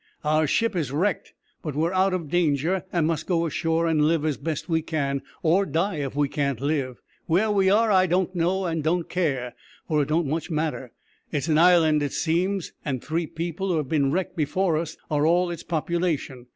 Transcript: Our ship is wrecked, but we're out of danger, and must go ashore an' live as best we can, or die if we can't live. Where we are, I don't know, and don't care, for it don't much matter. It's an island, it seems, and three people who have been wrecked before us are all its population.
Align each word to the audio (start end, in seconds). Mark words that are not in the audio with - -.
Our 0.23 0.47
ship 0.47 0.75
is 0.75 0.91
wrecked, 0.91 1.33
but 1.61 1.75
we're 1.75 1.93
out 1.93 2.11
of 2.11 2.31
danger, 2.31 2.83
and 2.91 3.05
must 3.05 3.27
go 3.27 3.45
ashore 3.45 3.87
an' 3.87 3.99
live 3.99 4.25
as 4.25 4.35
best 4.35 4.67
we 4.67 4.81
can, 4.81 5.21
or 5.43 5.63
die 5.63 5.97
if 5.97 6.15
we 6.15 6.27
can't 6.27 6.59
live. 6.59 6.99
Where 7.27 7.51
we 7.51 7.69
are, 7.69 7.91
I 7.91 8.07
don't 8.07 8.33
know, 8.33 8.65
and 8.65 8.83
don't 8.83 9.07
care, 9.07 9.53
for 9.87 10.01
it 10.01 10.07
don't 10.07 10.25
much 10.25 10.49
matter. 10.49 10.91
It's 11.31 11.49
an 11.49 11.59
island, 11.59 12.01
it 12.01 12.13
seems, 12.13 12.71
and 12.83 13.03
three 13.03 13.27
people 13.27 13.67
who 13.67 13.77
have 13.77 13.89
been 13.89 14.11
wrecked 14.11 14.35
before 14.35 14.75
us 14.75 14.97
are 15.11 15.27
all 15.27 15.51
its 15.51 15.61
population. 15.61 16.47